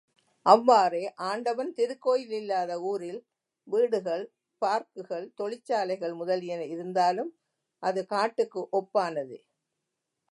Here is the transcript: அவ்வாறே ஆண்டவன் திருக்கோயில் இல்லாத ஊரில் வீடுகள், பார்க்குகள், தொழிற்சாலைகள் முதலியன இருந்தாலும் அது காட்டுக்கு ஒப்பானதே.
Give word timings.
அவ்வாறே 0.45 1.01
ஆண்டவன் 1.23 1.73
திருக்கோயில் 1.73 2.31
இல்லாத 2.31 2.79
ஊரில் 2.81 3.19
வீடுகள், 3.67 4.23
பார்க்குகள், 4.61 5.27
தொழிற்சாலைகள் 5.35 6.13
முதலியன 6.13 6.65
இருந்தாலும் 6.65 7.31
அது 7.83 8.05
காட்டுக்கு 8.05 8.61
ஒப்பானதே. 8.71 9.39